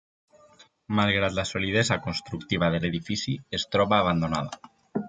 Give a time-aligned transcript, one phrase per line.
[0.99, 4.63] Malgrat la solidesa constructiva de l'edifici, es troba abandonada.